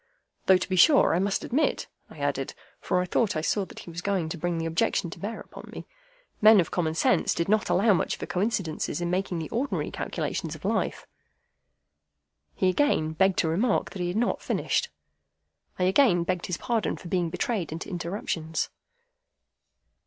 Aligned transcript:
Though 0.47 0.57
to 0.57 0.67
be 0.67 0.75
sure 0.75 1.13
I 1.13 1.19
must 1.19 1.43
admit, 1.45 1.85
I 2.09 2.17
added 2.17 2.55
(for 2.79 3.01
I 3.01 3.05
thought 3.05 3.35
I 3.35 3.41
saw 3.41 3.65
that 3.65 3.77
he 3.77 3.91
was 3.91 4.01
going 4.01 4.29
to 4.29 4.37
bring 4.39 4.57
the 4.57 4.65
objection 4.65 5.11
to 5.11 5.19
bear 5.19 5.39
upon 5.39 5.69
me), 5.71 5.85
men 6.41 6.59
of 6.59 6.71
common 6.71 6.95
sense 6.95 7.35
did 7.35 7.47
not 7.47 7.69
allow 7.69 7.93
much 7.93 8.15
for 8.17 8.25
coincidences 8.25 8.99
in 8.99 9.11
making 9.11 9.37
the 9.37 9.49
ordinary 9.49 9.91
calculations 9.91 10.55
of 10.55 10.65
life. 10.65 11.05
He 12.55 12.67
again 12.67 13.11
begged 13.13 13.37
to 13.39 13.47
remark 13.47 13.91
that 13.91 14.01
he 14.01 14.07
had 14.07 14.17
not 14.17 14.41
finished. 14.41 14.89
I 15.77 15.83
again 15.83 16.23
begged 16.23 16.47
his 16.47 16.57
pardon 16.57 16.97
for 16.97 17.07
being 17.07 17.29
betrayed 17.29 17.71
into 17.71 17.87
interruptions. 17.87 18.71